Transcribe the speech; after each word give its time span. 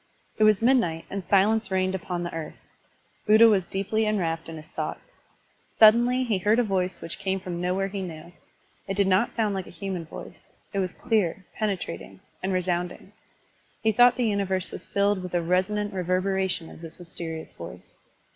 It 0.39 0.45
was 0.45 0.63
midnight 0.63 1.05
and 1.11 1.23
silence 1.23 1.69
reigned 1.69 1.93
upon 1.93 2.23
the 2.23 2.33
earth. 2.33 2.55
Buddha 3.27 3.47
was 3.47 3.67
deeply 3.67 4.07
enwrapt 4.07 4.49
in 4.49 4.57
his 4.57 4.69
thoughts. 4.69 5.11
Suddenly 5.77 6.23
he 6.23 6.39
heard 6.39 6.57
a 6.57 6.63
voice 6.63 7.01
which 7.01 7.19
came 7.19 7.39
from 7.39 7.61
nowhere 7.61 7.87
he 7.87 8.01
knew. 8.01 8.33
It 8.87 8.97
did 8.97 9.05
not 9.05 9.29
soimd 9.31 9.53
like 9.53 9.67
a 9.67 9.69
human 9.69 10.05
voice; 10.05 10.53
it 10.73 10.79
was 10.79 10.91
clear, 10.91 11.45
penetrating, 11.53 12.19
and 12.41 12.51
resounding; 12.51 13.11
he 13.83 13.91
thought 13.91 14.15
the 14.17 14.25
universe 14.25 14.71
was 14.71 14.87
filled 14.87 15.21
with 15.21 15.35
a 15.35 15.41
resonant 15.43 15.93
reverberation 15.93 16.71
of 16.71 16.81
this 16.81 16.97
mysterious 16.99 17.53
voice. 17.53 17.99